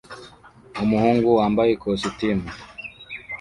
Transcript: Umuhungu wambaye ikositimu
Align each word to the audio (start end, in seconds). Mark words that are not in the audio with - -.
Umuhungu 0.83 1.27
wambaye 1.39 1.69
ikositimu 1.73 2.45